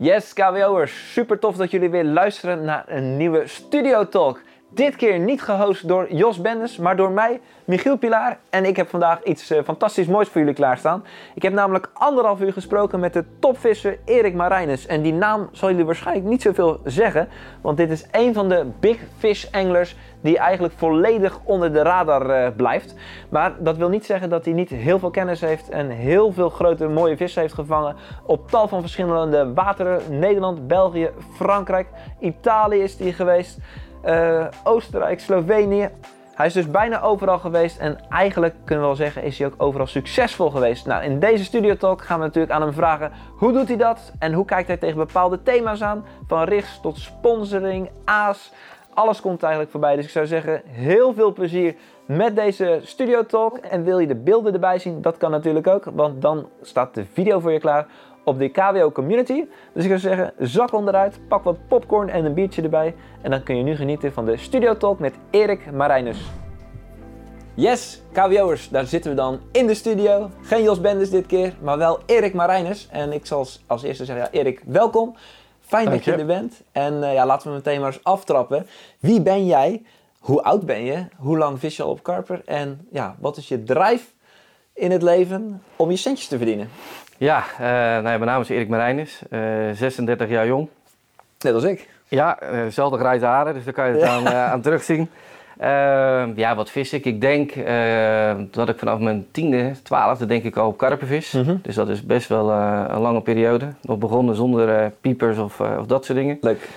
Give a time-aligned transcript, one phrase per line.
[0.00, 4.40] Yes, KWO'ers, super tof dat jullie weer luisteren naar een nieuwe Studio Talk.
[4.70, 8.38] Dit keer niet gehost door Jos Bendes, maar door mij, Michiel Pilaar.
[8.50, 11.04] En ik heb vandaag iets uh, fantastisch moois voor jullie klaarstaan.
[11.34, 14.86] Ik heb namelijk anderhalf uur gesproken met de topvisser Erik Marijnus.
[14.86, 17.28] En die naam zal jullie waarschijnlijk niet zoveel zeggen,
[17.60, 22.30] want dit is een van de big fish anglers die eigenlijk volledig onder de radar
[22.30, 22.94] uh, blijft.
[23.28, 26.50] Maar dat wil niet zeggen dat hij niet heel veel kennis heeft en heel veel
[26.50, 30.18] grote mooie vissen heeft gevangen op tal van verschillende wateren.
[30.18, 31.88] Nederland, België, Frankrijk,
[32.18, 33.58] Italië is hij geweest
[34.04, 35.90] uh, Oostenrijk, Slovenië.
[36.34, 39.54] Hij is dus bijna overal geweest en eigenlijk kunnen we wel zeggen is hij ook
[39.56, 40.86] overal succesvol geweest.
[40.86, 44.12] Nou, in deze Studio Talk gaan we natuurlijk aan hem vragen hoe doet hij dat
[44.18, 46.04] en hoe kijkt hij tegen bepaalde thema's aan.
[46.26, 48.52] Van richts tot sponsoring, aas,
[48.94, 49.96] alles komt eigenlijk voorbij.
[49.96, 51.74] Dus ik zou zeggen heel veel plezier
[52.06, 53.56] met deze Studio Talk.
[53.56, 57.04] En wil je de beelden erbij zien, dat kan natuurlijk ook, want dan staat de
[57.12, 57.86] video voor je klaar
[58.28, 59.44] op de KWO Community.
[59.72, 62.94] Dus ik zou zeggen, zak onderuit, pak wat popcorn en een biertje erbij.
[63.22, 66.30] En dan kun je nu genieten van de Studio Talk met Erik Marijnus.
[67.54, 70.30] Yes, KWO'ers, daar zitten we dan in de studio.
[70.42, 72.88] Geen Jos Benders dit keer, maar wel Erik Marijnus.
[72.90, 75.16] En ik zal als eerste zeggen, ja, Erik, welkom.
[75.60, 76.12] Fijn dat je.
[76.12, 76.62] er bent.
[76.72, 78.66] En uh, ja, laten we meteen maar eens aftrappen.
[79.00, 79.82] Wie ben jij?
[80.18, 81.06] Hoe oud ben je?
[81.16, 82.42] Hoe lang vis je al op karper?
[82.44, 84.06] En ja, wat is je drive
[84.72, 86.70] in het leven om je centjes te verdienen?
[87.18, 89.40] Ja, uh, nou ja, mijn naam is Erik Marijnis, uh,
[89.72, 90.68] 36 jaar jong.
[91.38, 91.88] Net als ik.
[92.08, 95.10] Ja, uh, dezelfde grijze haren, dus daar kan je het aan, uh, aan terugzien.
[96.36, 97.04] ja, wat vis ik?
[97.04, 97.54] Ik denk
[98.50, 101.32] dat ik vanaf mijn tiende, twaalfde denk ik al op karpenvis.
[101.32, 101.58] Mm -hmm.
[101.62, 103.68] Dus dat is best wel een lange periode.
[103.82, 106.38] Nog begonnen zonder piepers of, of, dat soort dingen.
[106.40, 106.68] Leuk.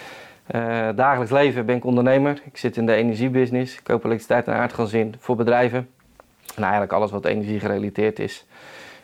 [0.95, 2.42] dagelijks leven ben ik ondernemer.
[2.44, 3.78] Ik zit in de energiebusiness.
[3.78, 5.89] Ik koop elektriciteit en aardgas in voor bedrijven.
[6.56, 8.45] En eigenlijk alles wat energie gerelateerd is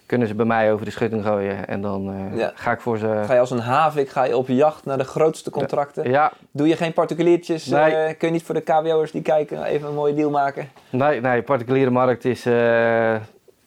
[0.08, 1.68] kunnen ze bij mij over de schutting gooien.
[1.68, 2.52] En dan uh, ja.
[2.56, 3.22] ga ik voor ze...
[3.26, 6.10] Ga je als een havik, ga je op jacht naar de grootste contracten?
[6.10, 6.32] Ja.
[6.52, 7.66] Doe je geen particuliertjes?
[7.66, 7.92] Nee.
[7.92, 10.70] Uh, kun je niet voor de KWO'ers die kijken even een mooie deal maken?
[10.90, 12.54] Nee, nee particuliere markt is uh,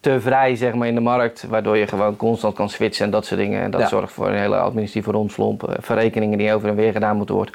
[0.01, 1.47] te vrij zeg maar, in de markt.
[1.49, 3.63] Waardoor je gewoon constant kan switchen en dat soort dingen.
[3.63, 3.89] En dat ja.
[3.89, 5.77] zorgt voor een hele administratieve romslomp.
[5.79, 7.55] verrekeningen die over en weer gedaan moeten worden.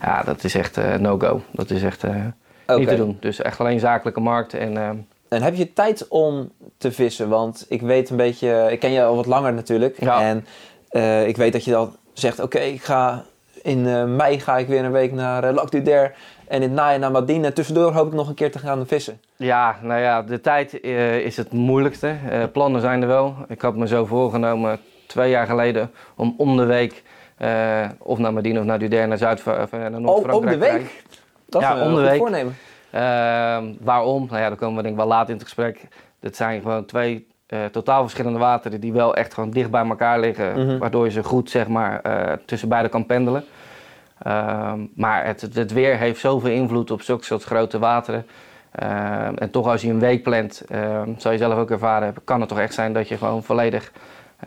[0.00, 1.40] Ja, dat is echt no-go.
[1.50, 2.78] Dat is echt okay.
[2.78, 3.16] niet te doen.
[3.20, 5.06] Dus echt alleen zakelijke markt en...
[5.28, 7.28] En heb je tijd om te vissen?
[7.28, 10.00] Want ik weet een beetje, ik ken je al wat langer natuurlijk.
[10.00, 10.20] Ja.
[10.20, 10.46] En
[10.90, 13.24] uh, ik weet dat je dan zegt, oké, okay, ik ga
[13.62, 16.14] in uh, mei ga ik weer een week naar uh, Lac du Der.
[16.48, 17.46] En in het najaar naar Madine.
[17.46, 19.20] En tussendoor hoop ik nog een keer te gaan vissen.
[19.36, 20.82] Ja, nou ja, de tijd
[21.24, 22.14] is het moeilijkste.
[22.52, 23.34] plannen zijn er wel.
[23.48, 27.02] Ik had me zo voorgenomen twee jaar geleden om om de week
[27.98, 30.34] of naar Madine of naar Duder naar Zuid of naar Noord-Frankrijk.
[30.34, 31.02] Oh, om de week?
[31.48, 32.18] Dat ja, is een om de week.
[32.18, 32.56] voornemen.
[32.94, 34.26] Uh, waarom?
[34.26, 35.88] Nou ja, daar komen we denk ik wel laat in het gesprek.
[36.20, 40.20] Dat zijn gewoon twee uh, totaal verschillende wateren die wel echt gewoon dicht bij elkaar
[40.20, 40.60] liggen.
[40.60, 40.78] Mm -hmm.
[40.78, 43.44] Waardoor je ze goed zeg maar, uh, tussen beide kan pendelen.
[44.26, 48.26] Uh, maar het, het, weer heeft zoveel invloed op zulke soort grote wateren.
[49.34, 52.40] en toch als je een week plant, ehm, zal je zelf ook ervaren hebben, kan
[52.40, 53.92] het toch echt zijn dat je gewoon volledig...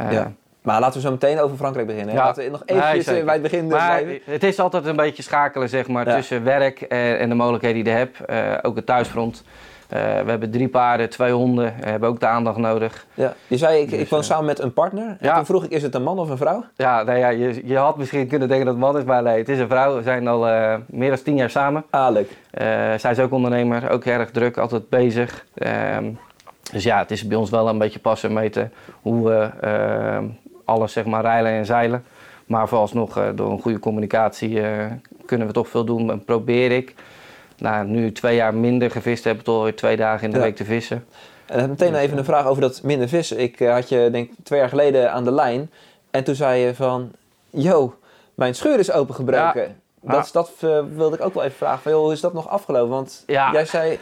[0.10, 0.32] Ja.
[0.70, 2.16] Maar laten we zo meteen over Frankrijk beginnen.
[2.16, 2.24] Ja.
[2.24, 5.70] Laten we nog eventjes nee, bij het begin maar Het is altijd een beetje schakelen
[5.70, 6.16] zeg maar, ja.
[6.16, 8.18] tussen werk en, en, de mogelijkheden die je hebt.
[8.30, 9.44] Uh, ook het thuisfront.
[9.44, 11.74] Uh, we hebben drie paarden, twee honden.
[11.80, 13.06] We hebben ook de aandacht nodig.
[13.14, 13.34] Ja.
[13.48, 15.08] Je zei, ik, dus, ik woon samen met een partner.
[15.08, 15.36] En ja.
[15.36, 16.64] toen vroeg ik, is het een man of een vrouw?
[16.76, 19.24] Ja, nou ja je, je had misschien kunnen denken dat het een man is, maar
[19.24, 19.96] nee, het is een vrouw.
[19.96, 21.84] We zijn al uh, meer dan tien jaar samen.
[21.90, 22.32] Ah, leuk.
[23.00, 25.46] zij is ook ondernemer, ook erg druk, altijd bezig.
[25.54, 26.06] Ehm,
[26.72, 30.26] dus ja, het is bij ons wel een beetje passen meten hoe we ehm,
[30.70, 32.04] alles zeg maar rijlen en zeilen.
[32.46, 34.86] Maar vooralsnog uh, door een goede communicatie uh,
[35.26, 36.12] kunnen we toch veel doen.
[36.12, 36.96] En probeer ik,
[37.58, 40.44] nou, nu twee jaar minder gevist heb, toch weer twee dagen in de ja.
[40.44, 41.06] week te vissen.
[41.46, 43.40] En meteen dus, even een vraag over dat minder vissen.
[43.40, 45.72] Ik had je denk twee jaar geleden aan de lijn.
[46.12, 47.12] En toen zei je van,
[47.50, 47.96] yo,
[48.36, 49.76] mijn scheur is opengebroken.
[50.02, 50.12] Ja.
[50.12, 50.52] Dat, dat
[50.96, 51.82] wilde ik ook wel even vragen.
[51.82, 52.90] Van, joh, is dat nog afgelopen?
[52.90, 53.52] Want ja.
[53.52, 54.00] jij zei,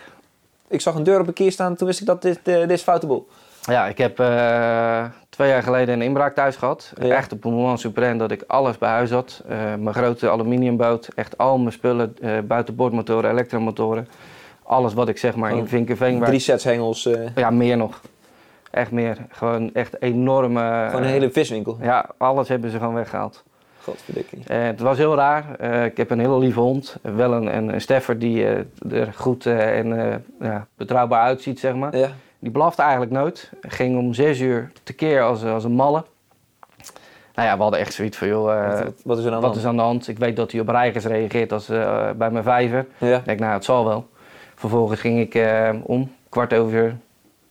[0.67, 1.75] ik zag een deur op een keer staan.
[1.75, 3.27] Toen wist ik dat dit, dit is foute boel.
[3.67, 6.93] Ja, ik heb uh, twee jaar geleden een inbraak thuis gehad.
[7.01, 7.15] Ja.
[7.15, 9.43] Echt op een moment suprem dat ik alles bij huis had.
[9.49, 14.07] Uh, mijn grote aluminiumboot, echt al mijn spullen, uh, buitenboordmotoren, elektromotoren.
[14.63, 16.23] Alles wat ik zeg maar oh, in Vinkenveen...
[16.23, 17.09] Drie sets hengels?
[17.35, 18.01] Ja, meer nog.
[18.71, 19.17] Echt meer.
[19.29, 20.85] Gewoon echt enorme...
[20.89, 21.77] Gewoon een hele viswinkel?
[21.81, 23.43] Ja, alles hebben ze gewoon weggehaald.
[23.83, 24.43] Godverdikkie.
[24.53, 25.61] het was heel raar.
[25.85, 26.97] ik heb een hele lieve hond.
[27.01, 28.45] Wel een, een, een steffer die
[28.91, 29.87] er goed en
[30.39, 31.97] ja, betrouwbaar uitziet, zeg maar.
[31.97, 32.09] Ja.
[32.47, 33.51] Die blafte eigenlijk nooit.
[33.61, 36.03] Ging om zes uur tekeer als, als een malle.
[37.35, 39.55] Nou ja, we hadden echt zoiets van, joh, uh, wat, wat, is er aan, wat
[39.55, 40.07] is aan de hand?
[40.07, 42.85] Ik weet dat hij op reigers reageert als uh, bij mijn vijver.
[42.97, 43.17] Ja.
[43.17, 44.07] Ik denk, nou, het zal wel.
[44.55, 46.97] Vervolgens ging ik uh, om, kwart over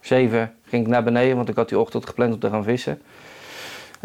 [0.00, 3.02] zeven, ging ik naar beneden, want ik had die ochtend gepland om te gaan vissen.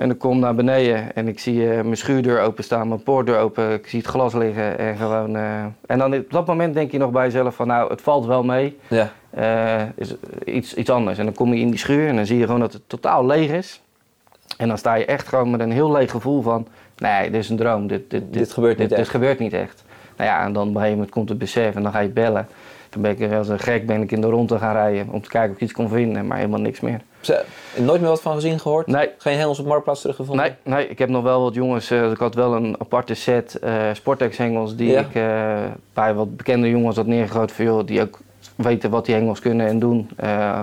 [0.01, 3.73] En ik kom naar beneden en ik zie eh, mijn schuurdeur openstaan, mijn poortdeur open,
[3.73, 5.35] ik zie het glas liggen en gewoon...
[5.35, 8.25] eh, en dan op dat moment denk je nog bij jezelf van nou, het valt
[8.25, 9.11] wel mee, Ja.
[9.29, 10.15] Eh, is
[10.45, 11.17] iets, iets anders.
[11.17, 13.25] En dan kom je in die schuur en dan zie je gewoon dat het totaal
[13.25, 13.81] leeg is.
[14.57, 16.67] En dan sta je echt gewoon met een heel leeg gevoel van,
[16.97, 19.05] nee, dit is een droom, dit, dit, dit, Dit gebeurt niet dit, echt.
[19.05, 19.83] dit gebeurt niet echt.
[20.17, 22.09] Nou ja, en dan op een gegeven moment komt het besef en dan ga je
[22.09, 22.47] bellen.
[22.89, 25.29] Toen ben ik als een gek ben ik in de rondte gaan rijden om te
[25.29, 27.01] kijken of ik iets kon vinden, maar helemaal niks meer.
[27.75, 28.87] Nooit meer wat van gezien gehoord?
[28.87, 30.45] Nee, Geen hengels op Marktplaats teruggevonden?
[30.63, 31.91] Nee, nee, ik heb nog wel wat jongens.
[31.91, 34.99] eh, ik had wel een aparte set eh Sportex-hengels die Ja.
[34.99, 37.51] ik eh, bij wat bekende jongens had neergegooid.
[37.51, 38.19] Van, joh, die ook
[38.55, 40.09] weten wat die hengels kunnen en doen.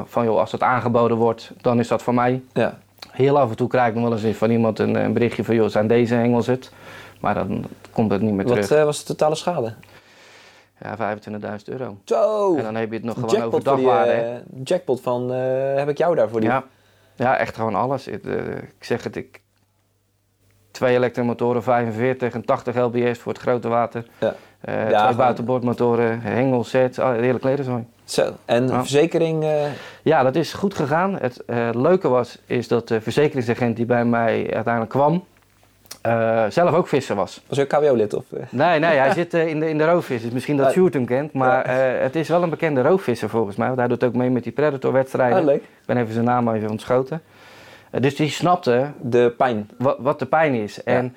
[0.05, 2.43] Van joh, als dat aangeboden wordt, dan is dat voor mij.
[2.53, 2.79] Ja.
[3.11, 5.55] Heel af en toe krijg ik nog wel eens van iemand een, een berichtje van
[5.55, 6.71] joh, zijn deze hengels het?
[7.21, 8.69] Maar dan komt het niet meer terug.
[8.69, 9.75] Wat was de totale schade?
[10.83, 11.97] Ja, 25.000 euro.
[12.05, 12.57] Zo!
[12.57, 14.13] En dan heb je het nog gewoon jackpot over dagwaarde.
[14.13, 16.41] eh, jackpot van, eh, heb ik jou daarvoor?
[16.41, 16.49] Die...
[16.49, 16.65] Ja,
[17.17, 18.05] ja, echt gewoon alles.
[18.05, 19.41] Het, eh, ik zeg het, ik,
[20.71, 24.07] twee elektromotoren, 45 en 80 lbs voor het grote water.
[24.19, 24.35] Ja.
[24.65, 27.87] Ja, twee gewoon- buitenboordmotoren, hengelsets, de hele klederzooi.
[28.05, 28.33] Zo.
[28.45, 28.79] En Ja.
[28.81, 29.45] verzekering,
[30.03, 31.19] Ja, dat is goed gegaan.
[31.19, 31.43] Het
[31.77, 35.25] leuke was, is dat de verzekeringsagent die bij mij uiteindelijk kwam,
[36.09, 37.43] eh, zelf ook visser was.
[37.47, 38.15] was je ook KWO-lid?
[38.15, 38.43] Of, eh?
[38.51, 40.33] Nee, nee, hij zit eh, in de, in de roofvissers.
[40.33, 40.73] Misschien dat Ah.
[40.73, 41.71] Sjoerd hem kent, maar
[42.03, 43.67] het is wel een bekende roofvisser volgens mij.
[43.67, 45.39] Want hij doet ook mee met die Predator-wedstrijden.
[45.39, 45.63] Ah, leuk.
[45.63, 47.23] Ik ben even zijn naam even ontschoten.
[47.91, 49.71] Dus die snapte De pijn.
[49.79, 50.83] wat, de pijn is.
[50.83, 51.15] En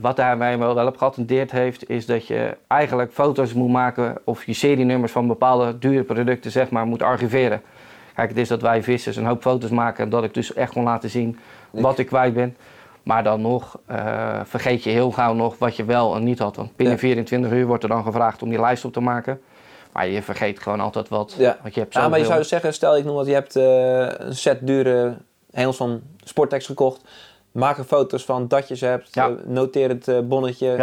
[0.00, 4.16] wat hij mij wel wel op geattendeerd heeft, is dat je eigenlijk foto's moet maken
[4.24, 7.62] of je serienummers van bepaalde dure producten zeg maar moet archiveren.
[8.14, 10.72] Kijk, het is dat wij vissers een hoop foto's maken en dat ik dus echt
[10.72, 11.38] kon laten zien
[11.70, 12.56] wat ik kwijt ben.
[13.02, 16.56] Maar dan nog eh, vergeet je heel gauw nog wat je wel en niet had.
[16.56, 17.00] Want binnen Ja.
[17.00, 19.40] 24 uur wordt er dan gevraagd om die lijst op te maken.
[19.92, 21.34] Maar je vergeet gewoon altijd wat.
[21.38, 21.56] Ja.
[21.62, 23.56] Want je hebt Ja, maar je zou dus zeggen, stel ik noem wat, je hebt
[23.56, 25.16] eh, een set dure
[25.52, 27.00] hengels van Sportex gekocht.
[27.52, 29.08] Maak er foto's van dat je ze hebt.
[29.14, 29.28] Ja.
[29.28, 30.76] eh, noteer het bonnetje.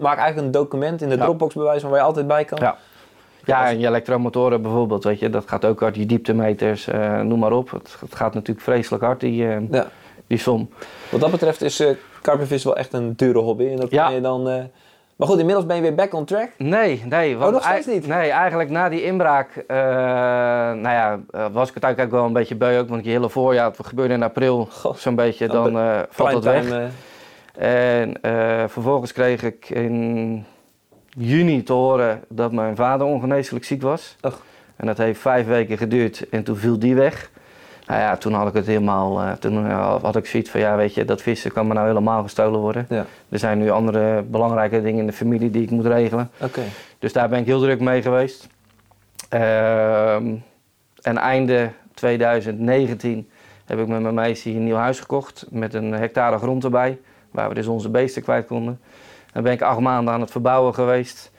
[0.00, 1.16] Maak eigenlijk een document in de.
[1.16, 2.58] Dropbox bewijs van waar je altijd bij kan.
[2.60, 2.76] Ja.
[3.44, 5.96] Ja, en je elektromotoren bijvoorbeeld, weet je, dat gaat ook hard.
[5.96, 7.70] Je dieptemeters, eh, noem maar op.
[7.70, 9.86] Het, het gaat natuurlijk vreselijk hard, die, Ja.
[10.32, 10.68] Die som.
[11.10, 11.82] Wat dat betreft is
[12.22, 13.66] karpenvissen wel echt een dure hobby.
[13.68, 14.04] En dat Ja.
[14.04, 14.48] kan je dan...
[14.48, 14.62] eh,
[15.16, 16.48] Maar goed, inmiddels ben je weer back on track.
[16.58, 17.36] Nee, nee.
[17.36, 18.06] want Oh, nog steeds niet?
[18.06, 21.20] Nee, eigenlijk na die inbraak, eh, nou ja,
[21.52, 22.88] was ik het eigenlijk ook wel een beetje beu ook.
[22.88, 26.90] Want je hele voorjaar, het gebeurde in april, zo'n beetje, dan eh, valt het weg.
[27.58, 28.16] En
[28.70, 30.44] vervolgens kreeg ik in
[31.08, 34.16] juni te horen dat mijn vader ongeneeslijk ziek was.
[34.20, 34.42] Och.
[34.76, 37.30] En dat heeft vijf weken geduurd en toen viel die weg.
[37.86, 40.76] Nou ja, toen had ik het helemaal, eh, toen eh, had ik zoiets van, ja
[40.76, 42.86] weet je, dat vissen kan me nou helemaal gestolen worden.
[42.88, 46.30] ja, Er zijn nu andere belangrijke dingen in de familie die ik moet regelen.
[46.40, 46.62] oké.
[46.98, 48.46] Dus daar ben ik heel druk mee geweest.
[49.28, 50.34] Ehm,
[51.02, 53.28] en einde 2019
[53.64, 56.98] heb ik met mijn meisje een nieuw huis gekocht met een hectare grond erbij,
[57.30, 58.80] waar we dus onze beesten kwijt konden.
[59.32, 61.31] Dan ben ik acht maanden aan het verbouwen geweest.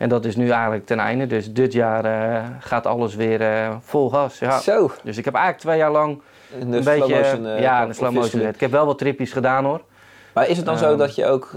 [0.00, 1.26] En dat is nu eigenlijk ten einde.
[1.26, 4.38] Dus dit jaar eh, gaat alles weer eh, vol gas.
[4.38, 4.58] Ja.
[4.58, 4.90] Zo.
[5.02, 6.20] Dus ik heb eigenlijk twee jaar lang
[6.60, 8.40] een slow beetje motion, eh, ja, een slow motion.
[8.42, 9.80] Ik heb wel wat tripjes gedaan hoor.
[10.34, 10.98] Maar is het dan zo Ehm.
[10.98, 11.50] dat je ook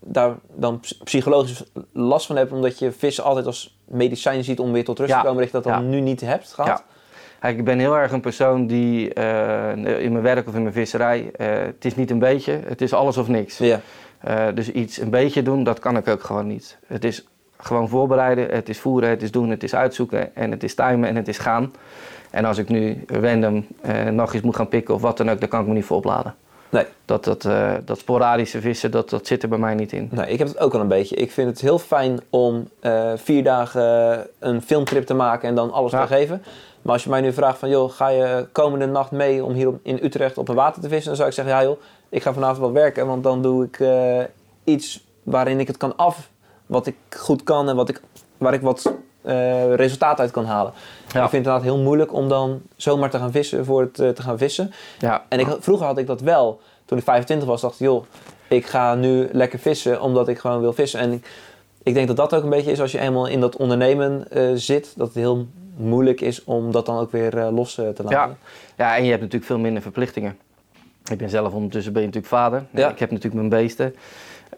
[0.00, 4.72] daar dan ps- psychologisch last van hebt, omdat je vissen altijd als medicijn ziet om
[4.72, 5.20] weer tot rust Ja.
[5.20, 5.88] te komen, dat je dat dan Ja.
[5.88, 6.82] nu niet hebt gehad?
[7.42, 7.48] Ja.
[7.48, 9.08] Ik ben heel erg een persoon die
[9.84, 13.16] in mijn werk of in mijn visserij, het is niet een beetje, het is alles
[13.16, 13.58] of niks.
[13.58, 13.80] Ja.
[14.54, 16.78] Dus iets een beetje doen, dat kan ik ook gewoon niet.
[16.86, 17.24] Het is
[17.60, 21.08] gewoon voorbereiden, het is voeren, het is doen, het is uitzoeken en het is timen
[21.08, 21.72] en het is gaan.
[22.30, 25.48] En als ik nu random eh nachtjes moet gaan pikken of wat dan ook, dan
[25.48, 26.34] kan ik me niet voor opladen.
[26.68, 26.84] Nee.
[27.04, 30.08] Dat, dat, eh, dat sporadische vissen, dat, dat zit er bij mij niet in.
[30.12, 31.16] Nee, ik heb het ook wel een beetje.
[31.16, 35.72] Ik vind het heel fijn om eh, vier dagen een filmtrip te maken en dan
[35.72, 36.00] alles Ja.
[36.06, 36.42] te geven.
[36.82, 39.68] Maar als je mij nu vraagt van, joh, ga je komende nacht mee om hier
[39.68, 41.06] op- in Utrecht op een water te vissen?
[41.06, 43.80] Dan zou ik zeggen, ja joh, ik ga vanavond wel werken, want dan doe ik
[43.80, 44.18] eh,
[44.64, 46.30] iets waarin ik het kan af,
[46.70, 48.00] wat ik goed kan en wat ik,
[48.38, 50.72] waar ik wat eh, resultaat uit kan halen.
[50.72, 51.02] Ja.
[51.02, 54.08] Ik vind het inderdaad heel moeilijk om dan zomaar te gaan vissen voor het eh,
[54.08, 54.72] te gaan vissen.
[54.98, 56.60] Ja, En ik, vroeger had ik dat wel.
[56.84, 58.04] Toen ik 25 was, dacht ik, joh,
[58.48, 61.00] ik ga nu lekker vissen omdat ik gewoon wil vissen.
[61.00, 61.26] En ik,
[61.82, 64.50] ik denk dat dat ook een beetje is als je eenmaal in dat ondernemen eh,
[64.54, 65.46] zit, dat het heel
[65.76, 68.38] moeilijk is om dat dan ook weer los te laten.
[68.76, 70.38] Ja, en je hebt natuurlijk veel minder verplichtingen.
[71.10, 72.64] Ik ben zelf ondertussen ben je natuurlijk vader.
[72.70, 72.90] Ja.
[72.90, 73.94] Ik heb natuurlijk mijn beesten.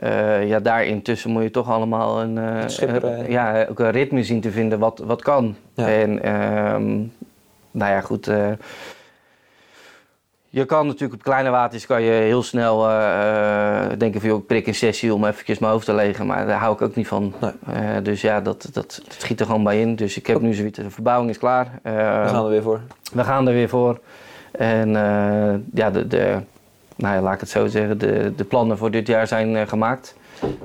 [0.01, 3.29] Eh, ja, daar intussen moet je toch allemaal een, eh, een- eh.
[3.29, 5.57] ja, ook een ritme zien te vinden wat, wat kan.
[5.75, 5.89] Ja.
[5.89, 6.97] En ehm,
[7.71, 8.31] nou ja, goed.
[10.49, 12.79] je kan natuurlijk op kleine waters kan je heel snel
[13.99, 16.27] denken van joh, ik prik een sessie om eventjes mijn hoofd te legen.
[16.27, 17.35] Maar daar hou ik ook niet van.
[17.65, 18.03] Nee.
[18.03, 19.97] Dus ja, dat, dat, dat schiet er gewoon bij in.
[19.97, 21.69] Dus ik heb nu zoiets, de verbouwing is klaar.
[21.83, 22.81] Daar gaan we weer voor.
[23.13, 24.01] we gaan er weer voor.
[24.53, 24.91] En
[25.75, 26.39] ja, de, de,
[26.97, 29.69] nou ja, laat ik het zo zeggen, de, de plannen voor dit jaar zijn eh,
[29.69, 30.15] gemaakt.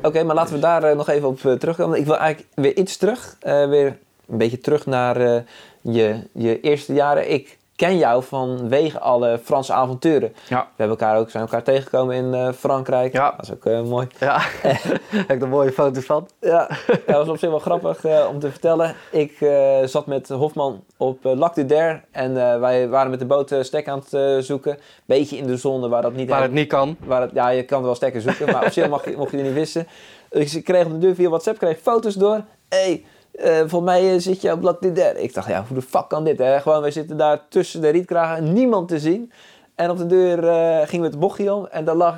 [0.01, 1.99] Oké, maar laten we daar eh, nog even op eh, terugkomen.
[1.99, 3.37] Ik wil eigenlijk weer iets terug.
[3.43, 5.43] weer een beetje terug naar
[5.81, 7.31] je, je eerste jaren.
[7.31, 10.33] Ik ken jou vanwege alle Franse avonturen.
[10.47, 10.61] Ja.
[10.61, 13.13] We hebben elkaar ook, zijn elkaar tegengekomen in eh, Frankrijk.
[13.13, 13.31] Ja.
[13.31, 14.07] Dat is ook eh, mooi.
[14.19, 14.39] Ja,
[15.27, 16.27] heb ik er mooie foto's van.
[16.39, 16.69] Ja,
[17.05, 18.95] dat was op zich wel grappig eh, om te vertellen.
[19.11, 19.37] Ik
[19.85, 24.03] zat met Hofman op Lac du Der en wij waren met de boot stek aan
[24.09, 24.77] het zoeken.
[25.05, 26.29] Beetje in de zone waar dat niet...
[26.29, 26.97] Waar het niet kan.
[27.05, 29.37] Waar het, ja, je kan wel stekken zoeken, maar op zich mag je, mocht je
[29.37, 29.87] niet wissen.
[30.29, 32.43] Dus ik kreeg op de deur via WhatsApp kreeg foto's door.
[32.69, 33.05] hey,
[33.37, 35.17] eh, volgens mij eh, zit je op du Der.
[35.17, 36.37] Ik dacht, ja, hoe de fuck kan dit?
[36.37, 36.59] Hè?
[36.59, 39.31] Gewoon, wij zitten daar tussen de rietkragen, niemand te zien.
[39.75, 42.15] En op de deur eh, gingen we het bochtje om en daar lag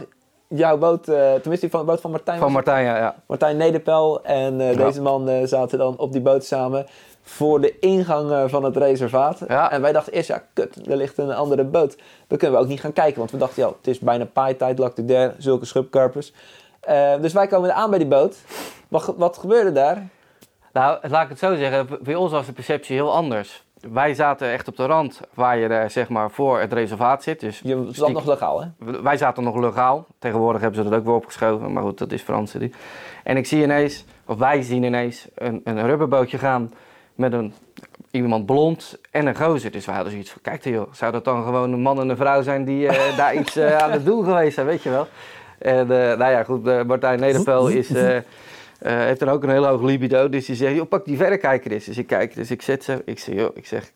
[0.48, 2.40] jouw boot, eh, tenminste die van de boot van Martijn.
[2.40, 2.52] Van?
[2.52, 2.98] Martijn, ja.
[2.98, 3.16] ja.
[3.26, 4.86] Martijn Nederpel en eh, Ja.
[4.86, 6.86] deze man eh, zaten dan op die boot samen
[7.22, 9.40] voor de ingang eh, van het reservaat.
[9.48, 9.72] Ja.
[9.72, 11.98] En wij dachten eerst, ja kut, er ligt een andere boot.
[12.28, 14.80] Dan kunnen we ook niet gaan kijken, want we dachten, ja, het is bijna paaitijd,
[14.80, 16.34] Lac de Der, zulke schubkarpers.
[16.80, 18.38] Eh, dus wij komen aan bij die boot.
[18.88, 20.08] Wat, wat gebeurde daar?
[20.80, 23.64] Nou, laat ik het zo zeggen, bij ons was de perceptie heel anders.
[23.92, 27.40] Wij zaten echt op de rand waar je zeg maar voor het reservaat zit.
[27.40, 29.02] Dus Je zat stiek- nog legaal, hè?
[29.02, 30.06] wij zaten nog legaal.
[30.20, 32.72] Tegenwoordig hebben ze dat ook weer opgeschoven, maar goed, dat is Franse.
[33.24, 36.74] En ik zie ineens, of wij zien ineens, een, een rubberbootje gaan
[37.16, 37.54] met een,
[38.12, 39.72] iemand blond en een gozer.
[39.72, 42.18] Dus wij hadden zoiets van, kijk joh, zou dat dan gewoon een man en een
[42.18, 45.08] vrouw zijn die eh, daar iets eh, aan het doen geweest zijn, weet je wel?
[45.60, 47.92] En eh, nou ja, goed, Martijn Nederpel is...
[48.80, 51.72] eh, heeft dan ook een heel hoog libido, dus die zegt, joh, pak die verrekijker
[51.72, 51.86] eens.
[51.86, 53.92] Dus ik kijk, dus ik zet ze, ik zeg, joh, ik zeg,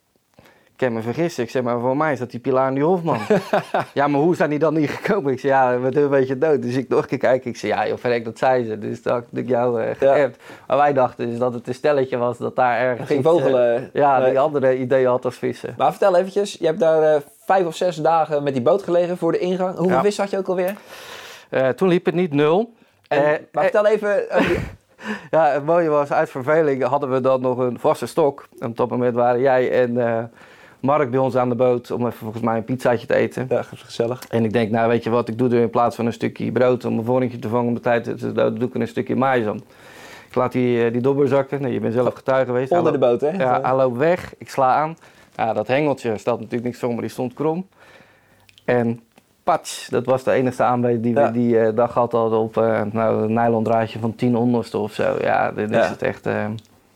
[0.76, 1.44] ik kan me vergissen.
[1.44, 3.18] Ik zeg, maar voor mij is dat die Pilar die Hofman.
[3.94, 5.32] ja, maar hoe zijn die dan niet gekomen?
[5.34, 6.62] Ik zeg, ja, we doen een beetje dood.
[6.62, 7.50] Dus ik nog een keer kijken.
[7.50, 8.80] Ik zeg, ja, joh, verrek, dat zei ze.
[8.80, 10.44] Dus dat had ik jou geappt.
[10.68, 13.08] Maar wij dachten dus dat het een stelletje was dat daar ergens...
[13.08, 13.90] Ging iets, eh, vogelen.
[13.94, 14.30] ja, Nee.
[14.30, 15.74] die andere ideeën had als vissen.
[15.78, 19.32] Maar vertel eventjes, je hebt daar vijf of zes dagen met die boot gelegen voor
[19.32, 19.78] de ingang.
[19.78, 20.02] Hoeveel Ja.
[20.04, 20.76] vis had je ook alweer?
[21.76, 22.74] Toen liep het niet nul.
[23.08, 24.50] En, Eh, maar eh, vertel even, eh,
[25.32, 28.48] Ja, het mooie was, uit verveling hadden we dan nog een vaste stok.
[28.60, 30.32] En op dat moment waren jij en
[30.80, 33.46] Mark bij ons aan de boot om even volgens mij een pizzaatje te eten.
[33.50, 34.24] ja, gezellig.
[34.30, 36.52] En ik denk, nou weet je wat, ik doe er in plaats van een stukje
[36.52, 38.88] brood om een vorentje te vangen om de tijd te doden, doe ik er een
[38.88, 39.62] stukje maïs om.
[40.28, 41.62] Ik laat die, die dobber zakken.
[41.62, 42.72] Nee, je bent zelf getuige geweest.
[42.72, 43.30] Onder de boot, hè?
[43.30, 44.34] Ja, hij loopt weg.
[44.38, 44.98] Ik sla aan.
[45.36, 47.68] Ja, dat hengeltje stelt natuurlijk niks voor, maar die stond krom.
[48.66, 49.02] En
[49.44, 52.82] patsch, dat was de enige aanbeet die we die eh, dag hadden hadden op eh,
[52.92, 55.16] nou, een nylon draadje van 10 onderste of zo.
[55.22, 56.26] Ja, dit is het echt...
[56.26, 56.46] eh,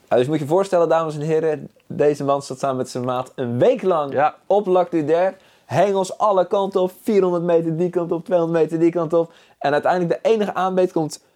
[0.08, 3.04] Ja, dus moet je je voorstellen, dames en heren, deze man staat samen met zijn
[3.04, 5.34] maat een week lang op Lac du Der.
[5.64, 9.32] Hengels alle kanten op, 400 meter die kant op, 200 meter die kant op.
[9.58, 11.26] En uiteindelijk de enige aanbeet komt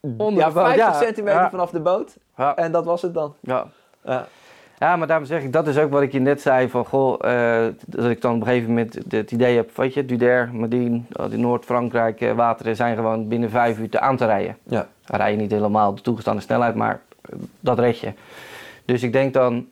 [0.00, 0.92] Onder ja, de boot, 50 ja.
[0.92, 2.16] centimeter vanaf de boot.
[2.54, 3.34] En dat was het dan.
[3.40, 3.66] ja.
[4.78, 4.86] Ja.
[4.86, 7.14] Ja, maar daarom zeg ik, dat is ook wat ik je net zei van, goh,
[7.20, 11.00] eh, dat ik dan op een gegeven moment het idee heb, weet je, Duder, Medine,
[11.12, 14.56] al die Noord-Frankrijk eh, wateren zijn gewoon binnen vijf uur te aan te rijden.
[14.62, 14.86] Ja.
[15.04, 18.12] Dan rij je niet helemaal de toegestane snelheid, maar eh, dat red je.
[18.84, 19.66] Dus ik denk dan,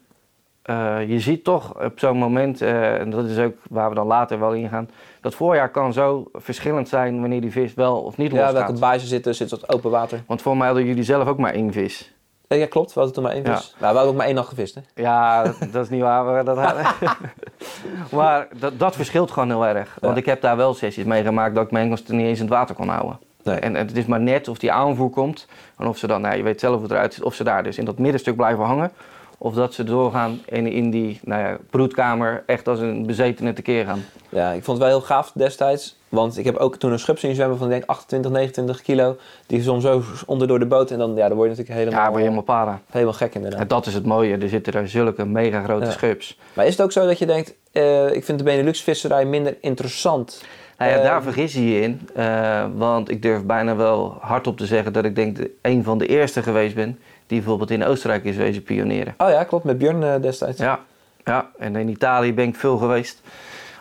[0.61, 4.07] eh, je ziet toch op zo'n moment, eh, en dat is ook waar we dan
[4.07, 4.89] later wel ingaan,
[5.21, 8.53] dat voorjaar kan zo verschillend zijn wanneer die vis wel of niet Ja, losgaat.
[8.53, 10.23] welke basis zitten, zit dat open water.
[10.27, 12.15] Want voor mij hadden jullie zelf ook maar één vis.
[12.47, 12.87] Ja, klopt.
[12.93, 13.55] We hadden toen maar één Ja.
[13.57, 13.69] vis.
[13.79, 14.81] Nou, we hadden ook maar één nacht gevist, hè?
[14.95, 16.23] Ja, dat, dat is niet waar.
[16.23, 16.55] Maar dat,
[18.11, 19.97] maar dat, dat verschilt gewoon heel erg.
[19.99, 20.19] Want Ja.
[20.19, 22.53] ik heb daar wel sessies meegemaakt dat ik mijn engels er niet eens in het
[22.53, 23.19] water kon houden.
[23.43, 23.59] Nee.
[23.59, 25.47] En, en het is maar net of die aanvoer komt.
[25.77, 27.63] En of ze dan, nou, je weet zelf hoe het eruit ziet, of ze daar
[27.63, 28.91] dus in dat middenstuk blijven hangen.
[29.39, 33.85] Of dat ze doorgaan en in die nou ja, broedkamer echt als een bezetene tekeer
[33.85, 34.03] gaan.
[34.29, 35.95] Ja, ik vond het wel heel gaaf destijds.
[36.09, 39.17] Want ik heb ook toen een schub zien zwemmen van denk ik 28, 29 kilo.
[39.47, 40.91] Die soms zo onder door de boot.
[40.91, 42.81] En dan, ja, dan word je natuurlijk helemaal, Ja, word je helemaal para.
[42.89, 43.59] helemaal gek inderdaad.
[43.59, 44.37] En dat is het mooie.
[44.37, 45.91] Er zitten er zulke mega grote Ja.
[45.91, 46.37] schubs.
[46.53, 50.43] Maar is het ook zo dat je denkt, eh, ik vind de Benelux-visserij minder interessant?
[50.77, 52.09] Nou ja, Eh, daar vergis je je in.
[52.15, 55.97] eh, want ik durf bijna wel hardop te zeggen dat ik denk de, een van
[55.97, 59.13] de eerste geweest ben die bijvoorbeeld in Oostenrijk is wezen pionieren.
[59.17, 60.59] Oh ja, klopt, met Björn eh, destijds.
[60.59, 60.79] Ja,
[61.23, 63.21] ja, en in Italië ben ik veel geweest.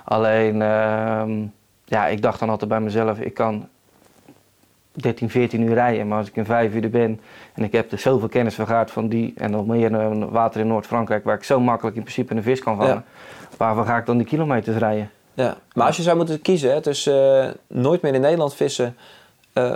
[0.05, 1.45] Alleen, ehm,
[1.85, 3.69] ja, ik dacht dan altijd bij mezelf, ik kan
[4.93, 6.09] 13, 14 uur rijden.
[6.09, 7.21] Maar als ik in 5 uur er ben
[7.55, 10.67] en ik heb er zoveel kennis vergaard van die en nog meer eh, water in
[10.67, 12.95] Noord-Frankrijk, waar ik zo makkelijk in principe een vis kan vangen.
[12.95, 13.05] Ja.
[13.57, 15.11] Waarvoor ga ik dan die kilometers rijden?
[15.35, 15.57] Ja.
[15.75, 18.97] Maar als je zou moeten kiezen hè, tussen eh, nooit meer in Nederland vissen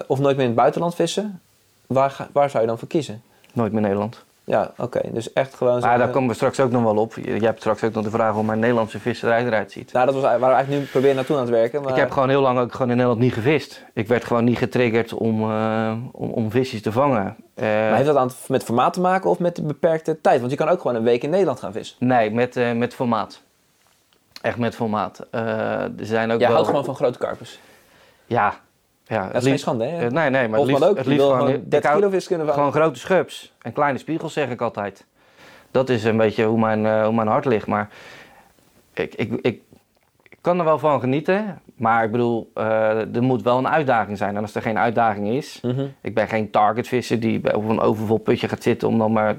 [0.06, 1.40] of nooit meer in het buitenland vissen,
[1.86, 3.22] waar, waar zou je dan voor kiezen?
[3.52, 4.24] Nooit meer Nederland.
[4.44, 5.00] Ja, oké.
[5.12, 7.14] Dus echt gewoon Maar daar komen we straks ook nog wel op.
[7.14, 9.92] Je, je hebt straks ook nog de vraag hoe mijn Nederlandse visserij eruit ziet.
[9.92, 11.82] Nou, dat was waar we eigenlijk nu proberen naartoe aan het werken.
[11.82, 11.90] Maar...
[11.90, 13.84] Ik heb gewoon heel lang ook gewoon in Nederland niet gevist.
[13.92, 17.36] Ik werd gewoon niet getriggerd om, eh, om, om visjes te vangen.
[17.54, 20.38] Eh, Maar heeft dat aan, met formaat te maken of met de beperkte tijd?
[20.38, 21.96] Want je kan ook gewoon een week in Nederland gaan vissen.
[21.98, 23.40] Nee, met, eh, met formaat.
[24.42, 25.26] Echt met formaat.
[25.30, 26.56] Er zijn ook Jij wel...
[26.56, 27.58] houdt gewoon van grote karpers.
[28.26, 28.54] Ja.
[29.10, 30.06] Ja Dat is geen schande, hè?
[30.06, 32.00] Eh, nee, nee, maar het liefst, ook, het liefst wil gewoon, gewoon ik 30 hou-
[32.00, 32.52] kilo vis kunnen.
[32.52, 35.06] Gewoon grote schubs en kleine spiegels, zeg ik altijd.
[35.70, 37.66] Dat is een beetje hoe mijn, eh, hoe mijn hart ligt.
[37.66, 37.88] Maar
[38.94, 39.60] ik, ik, ik,
[40.22, 41.60] ik kan er wel van genieten.
[41.76, 44.36] Maar ik bedoel, eh, er moet wel een uitdaging zijn.
[44.36, 45.60] En als er geen uitdaging is...
[45.62, 45.86] Mhm.
[46.00, 48.88] Ik ben geen targetvisser die op een overvol putje gaat zitten...
[48.88, 49.36] om dan maar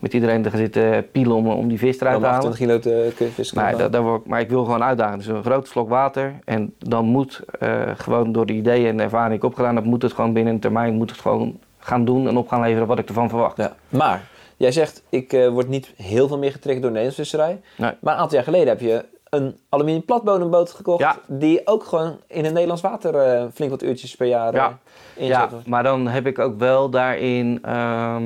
[0.00, 2.46] met iedereen te gaan zitten pielen om, om die vis eruit te halen.
[2.48, 3.78] 28 kilo te kun- vis kunnen Nee, vangen.
[3.92, 5.18] daar, daar word ik, maar ik wil gewoon uitdagen.
[5.18, 6.34] Dus een grote slok water.
[6.44, 9.84] En dan moet eh, gewoon door de ideeën en de ervaring die ik opgedaan heb,
[9.84, 12.86] moet het gewoon binnen een termijn moet het gewoon gaan doen en op gaan leveren
[12.86, 13.56] wat ik ervan verwacht.
[13.56, 13.72] Ja.
[13.88, 14.22] Maar,
[14.56, 17.60] jij zegt, ik eh, word niet heel veel meer getriggerd door Nederlandse visserij.
[17.76, 17.92] Nee.
[18.00, 21.00] Maar een aantal jaar geleden heb je een aluminium platbodemboot gekocht.
[21.00, 21.16] Ja.
[21.26, 24.78] Die ook gewoon in het Nederlands water eh, flink wat uurtjes per jaar Ja.
[25.16, 28.22] eh, Ja, maar dan heb ik ook wel daarin ehm,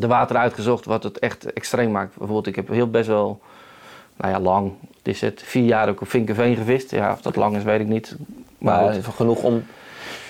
[0.00, 2.08] de water uitgezocht wat het echt extreem maakt.
[2.08, 3.40] Bijvoorbeeld, ik heb heel best wel,
[4.16, 6.90] nou ja, lang, het is het, vier jaar ook op Vinkenveen gevist.
[6.90, 8.16] Ja, of dat lang is, weet ik niet.
[8.58, 9.64] Maar genoeg om...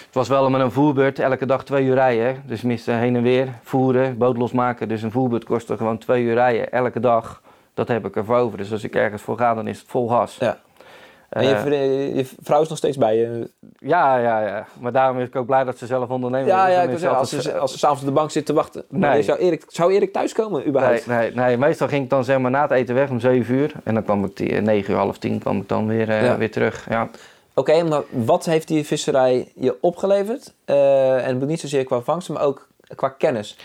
[0.04, 2.24] Het was wel met een voerbeurt, elke dag twee uur rijden.
[2.24, 2.34] hè.
[2.44, 4.88] Dus minstens heen en weer, voeren, boot losmaken.
[4.88, 7.42] Dus een voerbeurt kostte gewoon twee uur rijden, elke dag.
[7.74, 8.58] Dat heb ik ervoor over.
[8.58, 10.36] Dus als ik ergens voor ga, dan is het vol gas.
[10.40, 10.58] Ja.
[11.30, 13.50] En je, Eh, je vrouw is nog steeds bij je.
[13.78, 14.66] ja, ja, ja.
[14.80, 16.74] Maar daarom ben ik ook blij dat ze zelf ondernemen Ja, is.
[16.74, 18.84] ja, ik is zeggen, als ze, als ze s'avonds op de bank zit te wachten.
[18.88, 19.22] Nee.
[19.22, 21.06] Zou, Erik, zou Erik thuiskomen überhaupt?
[21.06, 23.54] Nee, nee, nee, meestal ging ik dan zeg maar na het eten weg om 7
[23.54, 23.72] uur.
[23.84, 26.36] En dan kwam ik die, 9 uur, half 10 kwam ik dan weer, eh, Ja.
[26.36, 26.86] weer terug.
[26.88, 27.08] Ja.
[27.54, 30.52] Oké, maar wat heeft die visserij je opgeleverd?
[30.64, 33.56] Eh, en niet zozeer qua vangst, maar ook qua kennis.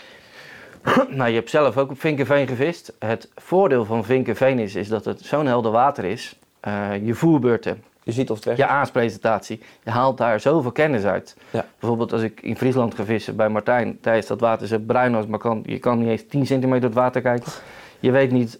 [1.08, 2.92] nou, je hebt zelf ook op Vinkenveen gevist.
[2.98, 6.38] Het voordeel van Vinkenveen is, is dat het zo'n helder water is.
[6.60, 11.04] Eh, je voerbeurten, Je ziet of het weg je aaspresentatie, je haalt daar zoveel kennis
[11.04, 11.36] uit.
[11.50, 11.64] Ja.
[11.78, 15.26] Bijvoorbeeld als ik in Friesland ga vissen bij Martijn, is dat water zo bruin als
[15.26, 15.62] maar kan.
[15.66, 17.52] Je kan niet eens 10 centimeter door het water kijken.
[18.00, 18.58] Je weet niet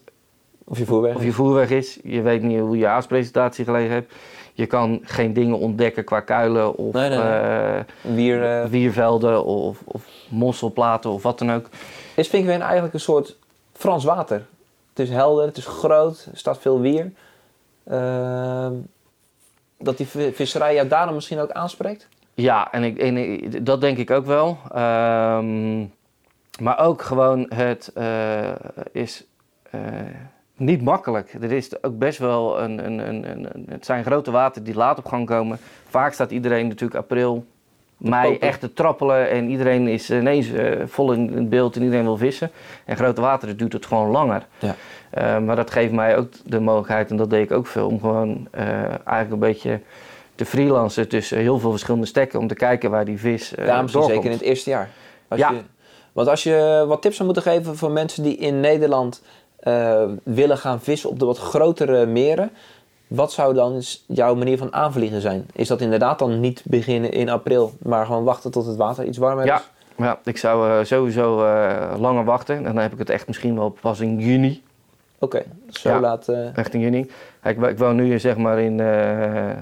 [0.65, 1.15] Of je voerweg.
[1.15, 1.99] of je voerweg is.
[2.03, 4.13] Je weet niet hoe je aaspresentatie gelegen hebt.
[4.53, 7.29] Je kan geen dingen ontdekken qua kuilen of Nee, nee, nee.
[7.29, 11.69] eh, Wier, eh, wiervelden of, of mosselplaten of wat dan ook.
[12.15, 13.37] is Vinkenveen eigenlijk een soort
[13.73, 14.47] Frans water?
[14.95, 17.13] Het is helder, het is groot, er staat veel wier.
[17.91, 18.73] Ehm,
[19.79, 22.09] dat die vi- visserij jou daarom misschien ook aanspreekt?
[22.35, 24.59] Ja, en, ik, en dat denk ik ook wel.
[24.75, 25.79] Ehm,
[26.61, 28.53] maar ook gewoon, het eh,
[28.93, 29.25] is
[29.71, 29.81] eh,
[30.57, 31.33] niet makkelijk.
[31.41, 34.99] Er is ook best wel een, een, een, een, Het zijn grote wateren die laat
[34.99, 35.59] op gang komen.
[35.89, 37.45] Vaak staat iedereen natuurlijk april,
[37.99, 38.41] popen.
[38.41, 39.31] echt te trappelen.
[39.31, 42.51] En iedereen is ineens eh, vol in het beeld en iedereen wil vissen.
[42.85, 44.47] En grote wateren duurt het gewoon langer.
[44.59, 44.75] Ja.
[45.11, 48.01] Eh, maar dat geeft mij ook de mogelijkheid, en dat deed ik ook veel, om
[48.01, 49.81] gewoon eh, eigenlijk een beetje
[50.35, 53.91] te freelancen tussen heel veel verschillende stekken om te kijken waar die vis doorkomt.
[53.91, 54.89] zeker in het eerste jaar.
[55.29, 55.51] Als Ja.
[55.51, 55.61] je,
[56.13, 59.23] want als je wat tips zou moeten geven voor mensen die in Nederland
[60.23, 62.51] willen gaan vissen op de wat grotere meren,
[63.07, 65.47] wat zou dan jouw manier van aanvliegen zijn?
[65.53, 69.19] Is dat inderdaad dan niet beginnen in april, maar gewoon wachten tot het water iets
[69.19, 69.63] warmer Ja, is?
[69.97, 72.57] ja, ik zou eh, sowieso eh, langer wachten.
[72.57, 74.63] En dan heb ik het echt misschien wel pas in juni.
[75.19, 76.01] Oké, zo Ja.
[76.01, 77.11] laat uh, Echt in juni.
[77.43, 78.75] Kijk, ik woon nu zeg maar in,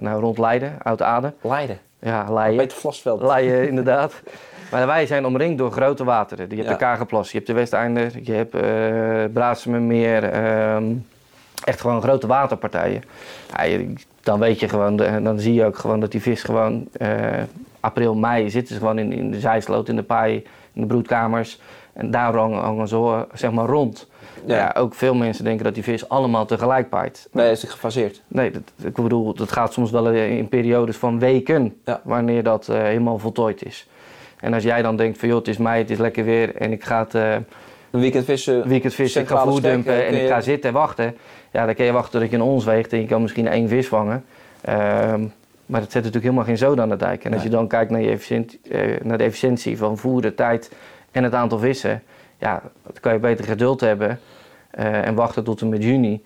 [0.00, 1.34] nou, rond Leiden, Oud-Aden.
[1.40, 1.78] Leiden.
[1.98, 2.56] Ja, Leiden.
[2.56, 3.22] Peter Vlasveld.
[3.22, 4.22] Leiden, inderdaad.
[4.70, 6.46] Maar wij zijn omringd door grote wateren.
[6.48, 6.72] Je hebt Ja.
[6.72, 8.54] de Kagerplas, je hebt de Westeinder, je hebt
[10.24, 10.94] ehm
[11.64, 13.02] echt gewoon grote waterpartijen.
[13.56, 13.78] Ja,
[14.20, 17.42] dan weet je gewoon, dan zie je ook gewoon dat die vis gewoon eh,
[17.80, 21.60] april, mei zitten ze gewoon in, in de zijsloot, in de paai, in de broedkamers.
[21.92, 24.08] En daar hangen, hangen ze eh, zeg maar rond.
[24.46, 24.56] Ja.
[24.56, 24.74] Ja.
[24.78, 27.28] ook veel mensen denken dat die vis allemaal tegelijk paait.
[27.32, 28.22] Nee, is het gefaseerd.
[28.28, 32.00] Nee, dat, ik bedoel, dat gaat soms wel in periodes van weken, Ja.
[32.04, 33.88] wanneer dat eh, helemaal voltooid is.
[34.40, 36.72] En als jij dan denkt van joh, het is mei, het is lekker weer en
[36.72, 37.36] ik ga het eh,
[37.94, 38.68] Een weekend vissen.
[38.68, 41.16] weekend vissen, ik ga voerdumpen eh, en ik je- ga zitten en wachten.
[41.50, 43.68] Ja, dan kun je wachten tot je een ons weegt en je kan misschien één
[43.68, 44.24] vis vangen.
[44.60, 45.20] Ehm,
[45.66, 47.24] maar dat zet natuurlijk helemaal geen zoden aan de dijk.
[47.24, 50.70] En als je dan kijkt naar, je efficiënt, eh, naar de efficiëntie van voeren, tijd
[51.10, 52.02] en het aantal vissen.
[52.38, 54.20] Ja, dan kan je beter geduld hebben
[54.70, 56.22] eh, en wachten tot en met juni.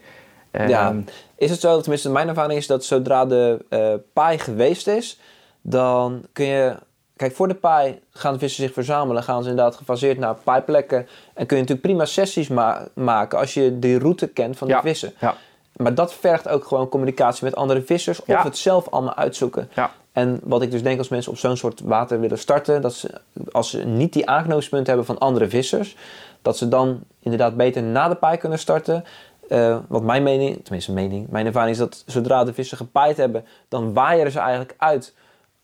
[0.52, 0.88] Ja.
[0.88, 1.00] Ehm,
[1.37, 5.20] Is het zo, tenminste mijn ervaring is dat zodra de eh paai geweest is,
[5.61, 6.76] dan kun je...
[7.18, 10.98] Kijk, voor de paai gaan de vissen zich verzamelen, gaan ze inderdaad gefaseerd naar paaiplekken.
[11.35, 14.72] En kun je natuurlijk prima sessies ma- maken als je de route kent van de
[14.74, 14.81] Ja.
[14.83, 15.12] vissen.
[15.20, 15.35] Ja.
[15.76, 19.70] Maar dat vergt ook gewoon communicatie met andere vissers of het zelf allemaal uitzoeken.
[19.74, 19.90] Ja.
[20.12, 23.11] En wat ik dus denk als mensen op zo'n soort water willen starten, dat ze,
[23.52, 25.96] als ze niet die aanknopingspunten hebben van andere vissers,
[26.42, 29.04] dat ze dan inderdaad beter na de paai kunnen starten.
[29.48, 33.44] Eh wat mijn mening, tenminste mening, mijn ervaring is dat zodra de vissen gepaaid hebben,
[33.68, 35.14] dan waaieren ze eigenlijk uit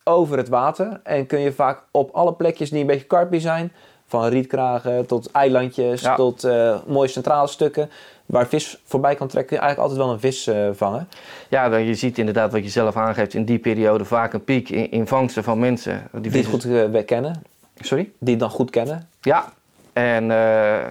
[0.05, 1.01] over het water.
[1.03, 3.73] En kun je vaak op alle plekjes die een beetje karpie zijn,
[4.07, 6.15] Van rietkragen tot eilandjes, Ja.
[6.15, 7.91] tot eh, mooie centrale stukken.
[8.27, 9.59] Waar vis voorbij kan trekken.
[9.59, 11.09] Eigenlijk altijd wel een vis eh, vangen.
[11.49, 14.69] Ja, dan, je ziet inderdaad wat je zelf aangeeft in die periode vaak een piek
[14.69, 16.09] in, in vangsten van mensen.
[16.13, 17.43] Die Die goed eh, kennen.
[17.81, 18.11] Sorry?
[18.19, 19.09] Die het dan goed kennen.
[19.21, 19.45] Ja.
[19.93, 20.27] En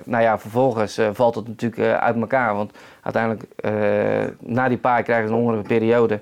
[0.06, 2.56] nou ja, vervolgens valt het natuurlijk uit elkaar.
[2.56, 2.72] Want
[3.02, 3.44] uiteindelijk,
[4.40, 6.20] na die paai krijgen ze een hongerige periode.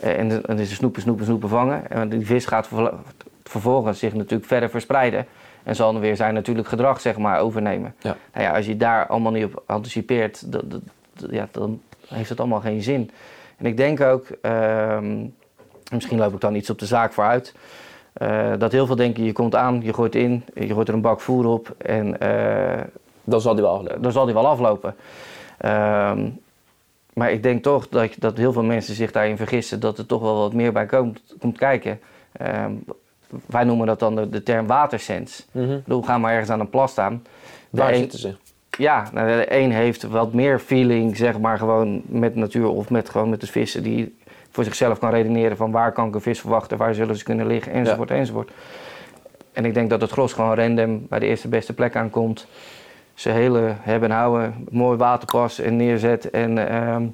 [0.00, 1.90] Eh, en dan is er snoepen, snoepen, snoepen vangen.
[1.90, 2.98] En die vis gaat vervol-
[3.44, 5.26] vervolgens zich natuurlijk verder verspreiden.
[5.62, 7.94] En zal dan weer zijn natuurlijk gedrag zeg maar overnemen.
[8.00, 8.16] Ja.
[8.32, 10.80] Nou ja, als je daar allemaal niet op anticipeert, dat, dat-
[11.16, 13.10] dat- ja, dan heeft het allemaal geen zin.
[13.56, 15.24] En ik denk ook, ehm,
[15.92, 17.54] misschien loop ik dan iets op de zaak vooruit,
[18.12, 21.00] eh dat heel veel denken, je komt aan, je gooit in, je gooit er een
[21.00, 22.84] bak voer op en eh,
[23.24, 24.02] Dan zal die wel aflopen.
[24.02, 24.94] dan zal die wel aflopen.
[25.58, 26.28] Ehm,
[27.14, 30.20] maar ik denk toch dat, dat heel veel mensen zich daarin vergissen dat er toch
[30.22, 32.00] wel wat meer bij komt, komt kijken.
[32.32, 32.72] Ehm,
[33.46, 35.46] wij noemen dat dan de, de term watersens.
[35.52, 35.72] Mhm.
[35.72, 37.22] Ik bedoel, ga maar ergens aan een plas staan.
[37.70, 38.34] De Waar een- zitten ze?
[38.78, 43.08] ja, nou, de een heeft wat meer feeling, zeg maar, gewoon met natuur of met,
[43.10, 43.82] gewoon met de vissen.
[43.82, 44.16] Die
[44.50, 47.46] voor zichzelf kan redeneren van waar kan ik een vis verwachten, waar zullen ze kunnen
[47.46, 48.50] liggen, enzovoort, enzovoort.
[49.52, 52.46] En ik denk dat het gros gewoon random bij de eerste beste plek aankomt.
[53.14, 57.06] Ze hele hebben en houden, mooi waterpas en neerzet en ehm,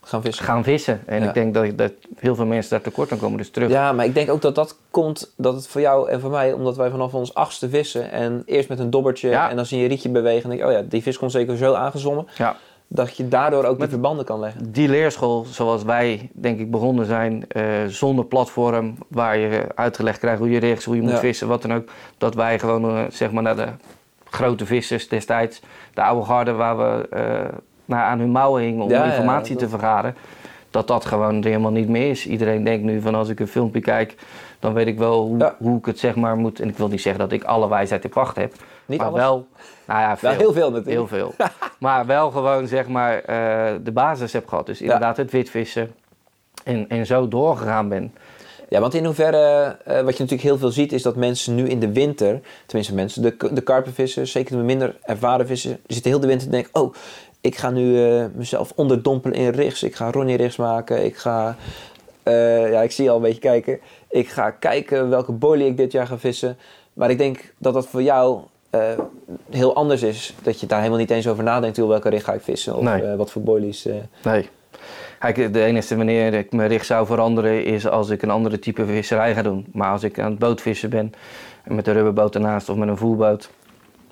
[0.00, 0.44] Gaan vissen.
[0.44, 1.02] gaan vissen.
[1.06, 1.28] En Ja.
[1.28, 3.38] ik denk dat, dat heel veel mensen daar tekort aan komen.
[3.38, 3.70] Dus terug.
[3.70, 6.52] Ja, maar ik denk ook dat dat komt, dat het voor jou en voor mij,
[6.52, 9.50] omdat wij vanaf ons achtste vissen en eerst met een dobbertje Ja.
[9.50, 11.32] en dan zie je een rietje bewegen en denk je, oh ja, die vis komt
[11.32, 12.56] zeker zo aangezommen, Ja.
[12.88, 14.72] dat je daardoor ook die Met- verbanden kan leggen.
[14.72, 20.38] die leerschool, zoals wij denk ik begonnen zijn, eh, zonder platform, waar je uitgelegd krijgt
[20.38, 21.18] hoe je rechts, hoe je moet Ja.
[21.18, 21.88] vissen, wat dan ook.
[22.18, 23.66] Dat wij gewoon eh, zeg maar naar de
[24.34, 25.60] grote vissers destijds,
[25.94, 27.22] de oude garde waar we eh,
[27.84, 30.16] naar aan hun mouwen hingen om Ja, ja, informatie dat- te vergaren.
[30.70, 32.26] Dat dat gewoon helemaal niet meer is.
[32.26, 34.14] Iedereen denkt nu van als ik een filmpje kijk,
[34.58, 35.54] dan weet ik wel hoe, Ja.
[35.58, 36.60] hoe ik het zeg maar moet.
[36.60, 38.52] En ik wil niet zeggen dat ik alle wijsheid in pacht heb.
[38.86, 39.20] Niet maar alles?
[39.20, 39.46] wel,
[39.86, 40.28] nou ja, veel.
[40.28, 40.96] Wel heel veel natuurlijk.
[40.96, 41.34] Heel veel.
[41.78, 44.66] maar wel gewoon zeg maar eh, de basis heb gehad.
[44.66, 45.94] Dus inderdaad het witvissen.
[46.64, 48.14] En, en zo doorgegaan ben.
[48.74, 51.68] Ja, want in hoeverre, eh, wat je natuurlijk heel veel ziet, is dat mensen nu
[51.68, 56.20] in de winter, tenminste mensen, de, de karpenvissers, zeker de minder ervaren vissers, zitten heel
[56.20, 56.94] de winter te denken, oh,
[57.40, 61.56] ik ga nu eh, mezelf onderdompelen in rigs, ik ga Ronnie rigs maken, ik ga,
[62.22, 65.76] eh, ja, ik zie je al een beetje kijken, ik ga kijken welke boilie ik
[65.76, 66.56] dit jaar ga vissen.
[66.92, 68.40] Maar ik denk dat dat voor jou
[69.50, 72.32] heel anders is, dat je daar helemaal niet eens over nadenkt, hoe welke rig ga
[72.32, 73.16] ik vissen of Nee.
[73.16, 73.86] wat voor boilies.
[73.86, 73.94] eh.
[74.22, 74.48] Nee.
[75.32, 78.58] Kijk, de enige manier dat ik mijn richt zou veranderen is als ik een andere
[78.58, 79.66] type visserij ga doen.
[79.72, 81.12] Maar als ik aan het bootvissen ben,
[81.64, 83.50] met een rubberboot ernaast of met een voerboot,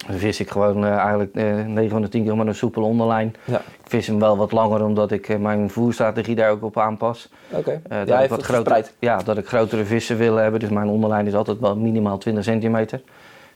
[0.07, 2.83] dan vis ik gewoon eh, eigenlijk eh 9 van de 10 keer met een soepel
[2.83, 3.35] onderlijn.
[3.45, 6.79] ja, Ik vis hem wel wat langer omdat ik eh, mijn voerstrategie daar ook op
[6.79, 7.29] aanpas.
[7.51, 7.81] oké.
[7.89, 8.95] Eh, ja, wat verspreid.
[8.99, 10.61] ja, dat ik grotere vissen wil hebben.
[10.61, 13.01] Dus mijn onderlijn is altijd wel minimaal 20 centimeter.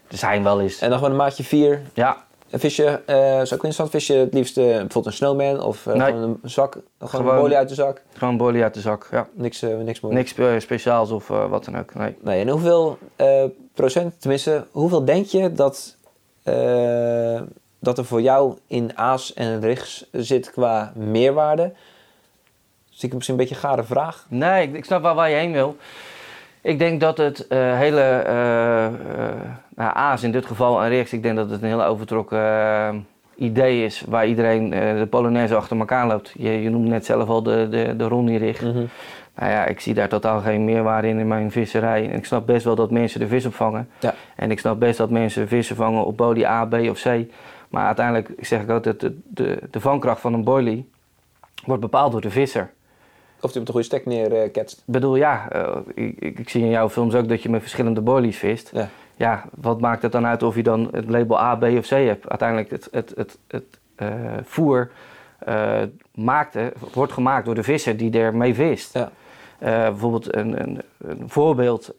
[0.07, 0.79] Er zijn wel eens.
[0.79, 2.17] En dan gewoon een maatje 4, Ja,
[2.49, 5.87] Een visje, eh zou ik interessant, vis je het liefst eh, bijvoorbeeld een snowman of
[5.87, 6.11] eh, Nee.
[6.11, 9.07] gewoon een zak, gewoon, Gewoon- een bolie uit de zak, gewoon bolie uit de zak.
[9.11, 9.27] Ja.
[9.33, 10.01] niks, niks.
[10.01, 11.93] Niks speciaals of wat dan ook.
[11.93, 12.15] Nee.
[12.21, 12.97] Nee, en hoeveel
[13.73, 15.95] procent, tenminste, hoeveel denk je dat,
[17.79, 21.73] dat er voor jou in aas en rigs zit qua meerwaarde?
[22.89, 24.25] Zie ik misschien een beetje een gare vraag.
[24.29, 25.75] Nee, ik, ik snap wel waar je heen wil.
[26.61, 28.23] Ik denk dat het hele
[29.77, 32.95] nou, aas in dit geval en rechts, ik denk dat het een heel overtrokken eh,
[33.35, 36.33] idee is waar iedereen eh, de Polonaise achter elkaar loopt.
[36.37, 38.61] Je, je noemt net zelf al de, de, de Ronnie-rig.
[38.61, 38.85] Mhm.
[39.35, 42.09] Nou ja, ik zie daar totaal geen meerwaarde in in mijn visserij.
[42.09, 43.89] En ik snap best wel dat mensen de vis opvangen.
[43.99, 44.13] Ja.
[44.35, 47.25] En ik snap best dat mensen vissen vangen op bolie A, B of C.
[47.69, 50.89] Maar uiteindelijk zeg ik altijd, de, de, de vangkracht van een bolie
[51.65, 52.69] wordt bepaald door de visser.
[53.41, 54.77] Of die op de goede stek neerketst.
[54.77, 57.61] Ik bedoel, ja, eh, ik, ik, ik zie in jouw films ook dat je met
[57.61, 58.71] verschillende boilies vist.
[58.73, 58.89] Ja.
[59.17, 61.89] Ja, wat maakt het dan uit of je dan het label A, B of C
[61.89, 62.29] hebt?
[62.29, 64.09] Uiteindelijk, het, het, het, het eh,
[64.43, 64.91] voer
[65.39, 65.81] eh,
[66.13, 68.93] maakte, wordt gemaakt door de visser die ermee vist.
[68.93, 69.11] Ja.
[69.59, 71.93] Eh, bijvoorbeeld een, een, een voorbeeld,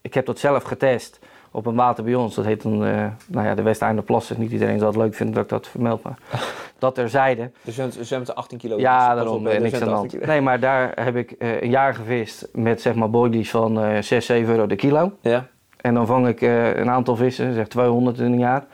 [0.00, 1.18] ik heb dat zelf getest
[1.50, 2.34] op een water bij ons.
[2.34, 2.78] Dat heet dan
[3.26, 4.40] nou ja, de Westeinderplassen.
[4.40, 6.18] Niet iedereen zal het leuk vinden dat ik dat vermeld, maar
[6.78, 7.50] dat terzijde.
[7.62, 8.78] Dus ze zwemt 18 kilo.
[8.78, 10.04] Ja, Dus daarom eh, niks er aan de zwemt hand.
[10.04, 10.32] 18 kilo.
[10.32, 14.26] Nee, maar daar heb ik een jaar gevist met zeg maar boilies van eh 6,
[14.26, 15.12] 7 euro de kilo.
[15.20, 15.46] Ja,
[15.82, 18.64] En dan vang ik eh, een aantal vissen, zeg 200 in een jaar.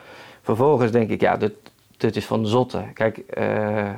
[0.43, 1.53] Vervolgens denk ik, ja, dit,
[1.97, 2.83] dit is van de zotte.
[2.95, 3.89] Kijk, eh,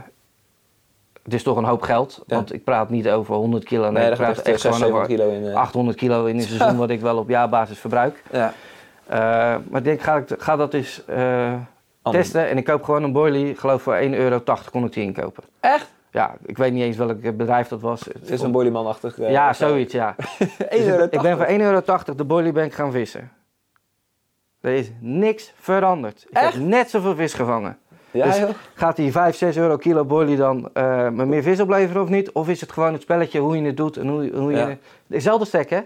[1.22, 2.22] het is toch een hoop geld.
[2.26, 2.34] Ja.
[2.36, 3.82] Want ik praat niet over 100 kilo.
[3.90, 5.46] Nee, nee, ik praat echt echt 6, gewoon 7 over kilo in.
[5.48, 5.54] eh.
[5.54, 8.22] 800 kilo in een seizoen wat ik wel op jaarbasis verbruik.
[8.32, 8.52] Ja,
[9.06, 9.16] Eh,
[9.68, 11.52] maar ik denk, ga, ik, ga dat eens eh,
[12.02, 12.48] testen.
[12.48, 13.56] En ik koop gewoon een boilie.
[13.56, 15.44] Geloof voor 1,80 euro kon ik die inkopen.
[15.60, 15.90] Echt?
[16.12, 18.04] Ja, ik weet niet eens welk bedrijf dat was.
[18.04, 19.18] Het is een boilieman-achtig.
[19.18, 20.16] eh, ja, zoiets, ja.
[20.68, 21.04] 1 euro.
[21.10, 21.82] Ik ben voor 1,80 euro
[22.16, 23.30] de boiliebank gaan vissen.
[24.60, 26.26] Er is niks veranderd.
[26.28, 26.52] Ik Echt?
[26.54, 27.78] heb net zoveel vis gevangen.
[28.10, 28.48] Ja, Dus joh.
[28.74, 32.32] gaat die 5, 6 euro kilo boilie dan eh, me meer vis opleveren of niet?
[32.32, 34.56] Of is het gewoon het spelletje hoe je het doet en hoe, hoe je...
[34.56, 34.76] Ja.
[35.06, 35.80] Dezelfde stek, hè?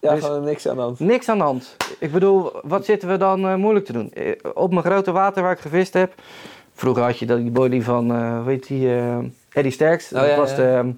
[0.00, 0.98] ja, dus- gewoon niks aan de hand.
[1.00, 1.76] Niks aan de hand.
[1.98, 4.12] Ik bedoel, wat zitten we dan eh, moeilijk te doen?
[4.54, 6.12] Op mijn grote water waar ik gevist heb...
[6.72, 9.18] Vroeger had je dat die boilie van, weet die, eh
[9.52, 10.12] Eddie Sterks.
[10.12, 10.56] Oh, dat ja, was ja.
[10.56, 10.90] de ehm,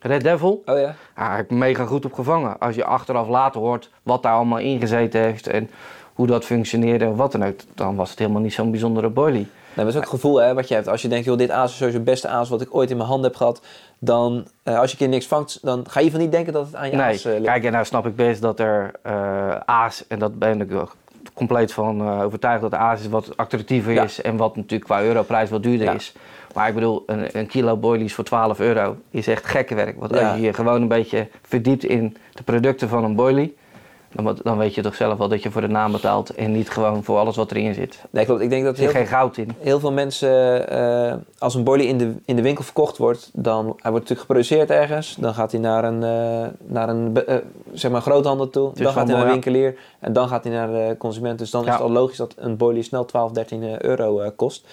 [0.00, 0.62] Red Devil.
[0.66, 0.94] Oh ja?
[1.14, 2.58] Heb ik mega goed op gevangen.
[2.58, 5.46] Als je achteraf later hoort wat daar allemaal ingezeten heeft...
[5.46, 5.70] en
[6.14, 7.58] hoe dat functioneerde en wat dan ook...
[7.74, 9.48] dan was het helemaal niet zo'n bijzondere boilie.
[9.74, 10.88] Nee, dat is ook het gevoel hè, wat je hebt.
[10.88, 12.96] Als je denkt, joh, dit aas is sowieso het beste aas wat ik ooit in
[12.96, 13.60] mijn hand heb gehad.
[13.98, 16.66] Dan, eh, als je een keer niks vangt, dan ga je van niet denken dat
[16.66, 17.44] het aan je Nee, aas eh, ligt.
[17.44, 20.88] kijk, en nou snap ik best dat er eh, aas, en dat ben ik wel
[21.34, 24.02] compleet van eh, overtuigd dat de is wat attractiever Ja.
[24.02, 25.92] is en wat natuurlijk qua europrijs wat duurder Ja.
[25.92, 26.14] is.
[26.54, 29.98] Maar ik bedoel, een, een kilo boilies voor 12 euro is echt gekke werk.
[29.98, 33.56] Want als je je gewoon een beetje verdiept in de producten van een boilie,
[34.14, 36.70] dan, dan weet je toch zelf wel dat je voor de naam betaalt en niet
[36.70, 37.94] gewoon voor alles wat erin zit.
[37.94, 38.40] Er Nee, klopt.
[38.40, 39.50] Ik denk dat zit heel, geen goud in.
[39.58, 43.64] heel veel mensen, eh, als een boilie in de, in de winkel verkocht wordt, dan
[43.64, 45.16] hij wordt natuurlijk geproduceerd ergens.
[45.20, 47.36] Dan gaat hij naar een, eh, naar een eh,
[47.72, 48.70] zeg maar groothandel toe.
[48.74, 49.78] Dan gaat hij naar een winkelier.
[50.00, 51.38] En dan gaat hij naar de consument.
[51.38, 54.66] Dus dan is het al logisch dat een boilie snel 12, 13 euro kost.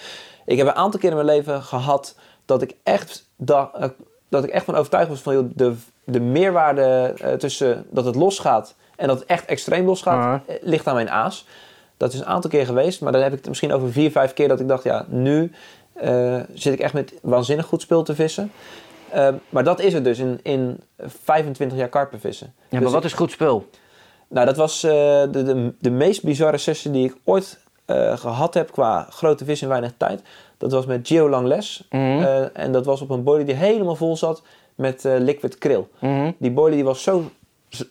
[0.45, 3.89] Ik heb een aantal keer in mijn leven gehad dat ik echt, da- eh,
[4.29, 5.73] dat ik echt van overtuigd was van joh, de,
[6.03, 10.43] de meerwaarde tussen dat het losgaat en dat het echt extreem losgaat, Aha.
[10.47, 11.45] eh, ligt aan mijn aas.
[11.97, 14.33] Dat is een aantal keer geweest, maar dan heb ik het misschien over vier, vijf
[14.33, 15.51] keer dat ik dacht, ja, nu
[15.93, 18.51] eh, zit ik echt met waanzinnig goed spul te vissen.
[19.09, 22.53] Eh, maar dat is het dus in, in 25 jaar karpenvissen.
[22.57, 23.69] Ja, maar Dus wat is goed spul?
[24.27, 28.53] nou, dat was eh, de, de, de meest bizarre sessie die ik ooit eh, gehad
[28.53, 30.21] heb qua grote vis in weinig tijd.
[30.57, 31.85] Dat was met Geo Langles.
[31.89, 34.41] Eh, en dat was op een boilie die helemaal vol zat
[34.75, 35.87] met liquid krill.
[35.99, 36.31] Mhm.
[36.37, 37.31] Die boilie die was zo...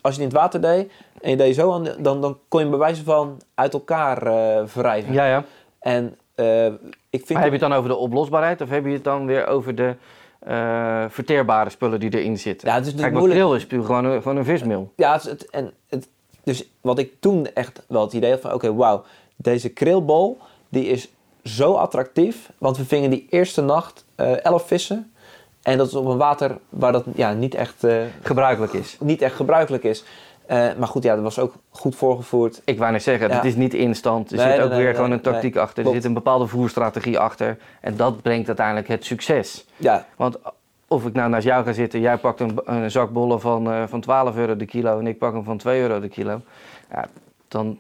[0.01, 2.77] Als je in het water deed en je deed zo aan, dan, dan kon je
[2.77, 5.13] wijze van uit elkaar eh wrijven.
[5.13, 5.45] Ja, ja.
[5.81, 6.73] En eh, ik
[7.11, 7.29] vind...
[7.29, 9.75] Maar heb je het dan over de oplosbaarheid of heb je het dan weer over
[9.75, 9.95] de
[10.39, 12.69] eh, verteerbare spullen die erin zitten?
[12.69, 13.47] Ja, het is natuurlijk Kijk, moeilijk.
[13.47, 14.93] krill is puur gewoon een, gewoon een vismeel.
[14.97, 16.09] Ja, het, het- en het,
[16.45, 18.53] dus wat ik toen echt wel het idee had van...
[18.53, 19.05] Oké, wauw,
[19.37, 20.39] deze krillbol
[20.69, 21.09] die is
[21.45, 22.51] zo attractief.
[22.59, 25.13] Want we vingen die eerste nacht eh 11 vissen.
[25.71, 28.97] En dat is op een water waar dat ja, niet, echt, eh, Gebruikelijk is.
[29.01, 30.05] niet echt gebruikelijk is.
[30.47, 32.63] Eh, maar goed, ja, dat was ook goed voorgevoerd.
[32.65, 33.35] Ik wou net zeggen, Ja.
[33.35, 34.31] het is niet instant.
[34.31, 35.77] Er Nee, zit nee, ook nee, weer gewoon een tactiek achter.
[35.77, 35.97] Er Klopt.
[35.97, 37.59] zit een bepaalde voerstrategie achter.
[37.81, 39.65] En dat brengt uiteindelijk het succes.
[39.77, 40.39] Ja, Want
[40.89, 43.83] of ik nou naast jou ga zitten, jij pakt een, een zak bollen van, eh,
[43.89, 46.41] van 12 euro de kilo en ik pak hem van 2 euro de kilo.
[46.93, 47.07] Ja,
[47.49, 47.79] dan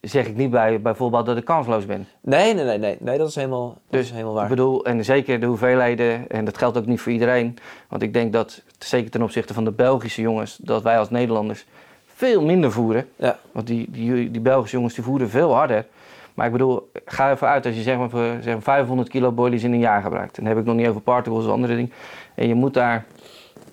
[0.00, 2.06] zeg ik niet bij, bijvoorbeeld dat ik kansloos ben.
[2.20, 4.42] nee, nee, nee, nee, nee dat is helemaal, dat Dus is helemaal waar.
[4.42, 7.56] Ik bedoel, en zeker de hoeveelheden, en dat geldt ook niet voor iedereen.
[7.88, 11.66] Want ik denk dat, zeker ten opzichte van de Belgische jongens, dat wij als Nederlanders
[12.14, 13.08] veel minder voeren.
[13.16, 15.86] Ja, Want die, die, die Belgische jongens die voeren veel harder.
[16.34, 19.32] Maar ik bedoel, ga even uit als je zeg maar, voor, zeg maar 500 kilo
[19.32, 20.38] boilies in een jaar gebruikt.
[20.38, 21.92] En dan heb ik nog niet over particles of andere dingen.
[22.34, 23.04] En je moet daar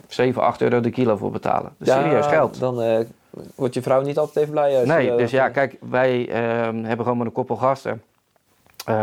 [0.08, 1.72] 7, 8 euro de kilo voor betalen.
[1.78, 2.60] Dat is Ja, serieus geld.
[2.60, 3.00] Dan eh,
[3.56, 4.78] wordt je vrouw niet altijd even blij.
[4.80, 7.56] als Nee, je, eh, dus ja, dat- kijk, wij ehm, hebben gewoon met een koppel
[7.56, 8.02] gasten.
[8.86, 8.96] eh,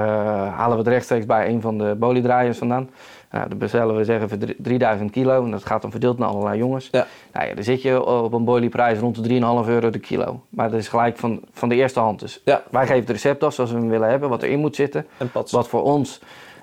[0.57, 2.91] halen we het rechtstreeks bij een van de boliedraaiers vandaan.
[3.31, 5.45] Nou, dat bestellen we zeggen voor drie- 3000 kilo.
[5.45, 6.89] En dat gaat dan verdeeld naar allerlei jongens.
[6.91, 7.07] Ja.
[7.33, 10.41] Nou ja, dan zit je op een boilieprijs rond de 3,5 euro de kilo.
[10.49, 12.21] Maar dat is gelijk van, van de eerste hand.
[12.21, 12.63] Dus Ja.
[12.71, 15.07] wij geven het recept af zoals we hem willen hebben, wat erin moet zitten.
[15.17, 15.31] En.
[15.51, 16.21] Wat voor ons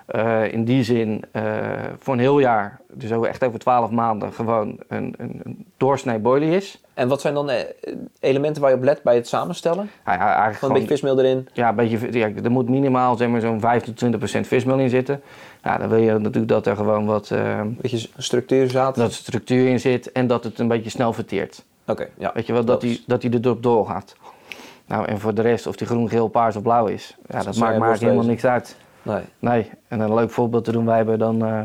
[0.08, 1.44] eh, in die zin eh,
[2.00, 6.20] voor een heel jaar, dus over, echt over 12 maanden, gewoon een, een, een doorsnee
[6.20, 6.82] boilie is.
[6.94, 7.64] En wat zijn dan eh,
[8.20, 9.90] elementen waar je op let bij het samenstellen?
[10.06, 11.48] Ja, eigenlijk Gewoon een beetje vismeel erin.
[11.54, 14.80] Ja, een beetje, ja, er moet minimaal zeg maar, zo'n 5 tot 20 procent vismeel
[14.80, 15.22] in zitten.
[15.64, 19.02] Ja, dan wil je natuurlijk dat er gewoon wat Een beetje structuur zaten.
[19.02, 21.64] dat er structuur in zit en dat het een beetje snel verteert.
[21.88, 22.32] Oké, ja.
[22.34, 24.16] Weet je wel, dat die, dat die er door doorgaat.
[24.86, 27.58] Nou, en voor de rest, of die groen, geel, paars of blauw is, ja, dat
[27.58, 28.76] maakt worst helemaal niks uit.
[29.08, 29.24] Nee.
[29.40, 31.62] Nee, en een leuk voorbeeld te doen, wij hebben dan eh,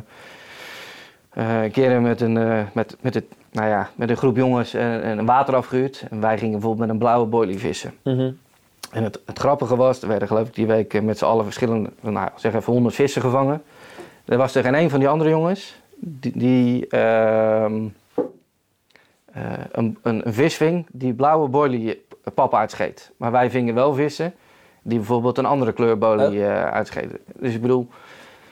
[1.31, 4.73] eh, een keer met een, eh, met, met, het, nou ja, met een groep jongens
[4.73, 6.05] een, een water afgehuurd.
[6.11, 7.93] En wij gingen bijvoorbeeld met een blauwe boilie vissen.
[8.03, 8.31] Mhm.
[8.91, 11.91] En het, het grappige was, er werden geloof ik die week met z'n allen verschillende,
[12.01, 13.63] nou zeg even 100 vissen gevangen.
[14.25, 17.89] Er was er geen een van die andere jongens die, die ehm,
[19.33, 23.13] eh, een, een, een vis ving die blauwe boilie pap uitscheet.
[23.17, 24.35] Maar wij vingen wel vissen
[24.83, 27.19] die bijvoorbeeld een andere kleur boilie eh, uitscheten.
[27.39, 27.89] Dus ik bedoel,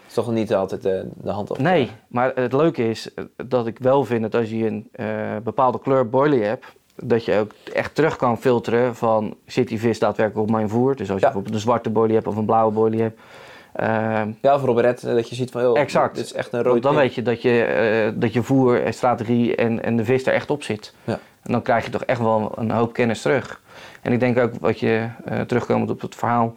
[0.09, 1.59] is toch niet altijd eh, de hand op.
[1.59, 3.11] nee, maar het leuke is
[3.47, 5.07] dat ik wel vind dat als je een eh,
[5.43, 6.65] bepaalde kleur boilie hebt,
[7.03, 10.97] dat je ook echt terug kan filteren van zit die vis daadwerkelijk op mijn voer.
[10.97, 11.21] Dus als je Ja.
[11.21, 13.21] bijvoorbeeld een zwarte boilie hebt of een blauwe boilie hebt,
[13.73, 16.15] Ehm, Ja, of Robert, dat je ziet van, joh, Exact.
[16.15, 17.05] dit is echt een want rood dan ding.
[17.05, 20.33] weet je dat je, eh, dat je voer, en strategie en, en de vis er
[20.33, 20.95] echt op zit.
[21.05, 21.19] Ja.
[21.43, 23.61] En dan krijg je toch echt wel een hoop kennis terug.
[24.03, 26.55] En ik denk ook wat je, eh, terugkomend op het verhaal,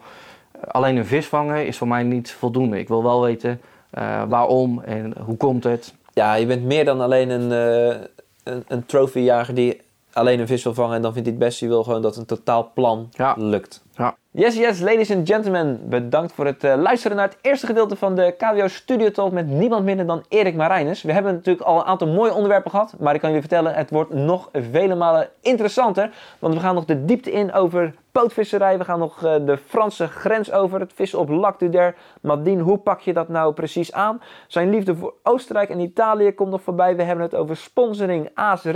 [0.52, 2.78] eh, alleen een vis vangen is voor mij niet voldoende.
[2.78, 5.94] Ik wil wel weten eh, waarom en hoe komt het.
[6.12, 7.96] Ja, je bent meer dan alleen een, eh
[8.44, 9.80] een, een trofeejager die
[10.12, 11.60] alleen een vis wil vangen en dan vindt hij het best.
[11.60, 13.34] Je wil gewoon dat een totaal plan Ja.
[13.38, 13.82] lukt.
[13.96, 14.16] Ja.
[14.30, 15.88] Yes, yes, ladies and gentlemen.
[15.88, 19.46] Bedankt voor het eh, luisteren naar het eerste gedeelte van de KWO Studio Talk met
[19.46, 21.02] niemand minder dan Erik Marijnus.
[21.02, 23.90] We hebben natuurlijk al een aantal mooie onderwerpen gehad, maar ik kan jullie vertellen, het
[23.90, 26.10] wordt nog vele malen interessanter.
[26.38, 30.06] Want we gaan nog de diepte in over pootvisserij, we gaan nog eh, de Franse
[30.06, 31.94] grens over, het vissen op Lac du Der.
[32.20, 34.20] Madine, hoe pak je dat nou precies aan?
[34.46, 36.96] Zijn liefde voor Oostenrijk en Italië komt nog voorbij.
[36.96, 38.66] We hebben het over sponsoring, aas.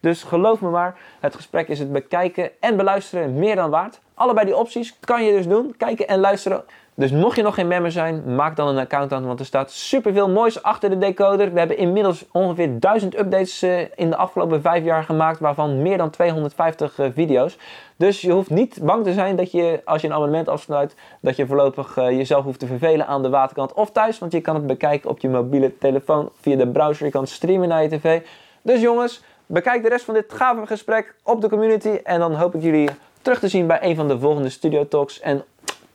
[0.00, 4.00] Dus geloof me maar, het gesprek is het bekijken en beluisteren meer dan waard.
[4.14, 6.64] Allebei die opties kan je dus doen, kijken en luisteren.
[6.96, 9.70] Dus mocht je nog geen member zijn, maak dan een account aan, want er staat
[9.70, 11.52] superveel moois achter de decoder.
[11.52, 15.98] We hebben inmiddels ongeveer 1000 updates eh, in de afgelopen 5 jaar gemaakt, waarvan meer
[15.98, 17.58] dan 250 eh, video's.
[17.96, 21.36] Dus je hoeft niet bang te zijn dat je, als je een abonnement afsluit, dat
[21.36, 24.18] je voorlopig eh, jezelf hoeft te vervelen aan de waterkant of thuis.
[24.18, 27.06] Want je kan het bekijken op je mobiele telefoon via de browser.
[27.06, 28.20] Je kan streamen naar je tv.
[28.62, 32.00] Dus jongens, bekijk de rest van dit gave gesprek op de community.
[32.04, 32.88] En dan hoop ik jullie
[33.24, 35.20] terug te zien bij een van de volgende Studio Talks.
[35.20, 35.44] En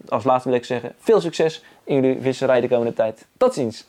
[0.07, 3.25] als laatste wil ik zeggen, veel succes in jullie visserij de komende tijd.
[3.37, 3.85] Tot ziens!